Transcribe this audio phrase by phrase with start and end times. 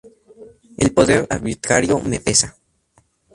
[0.77, 2.57] El poder arbitrario me pesa.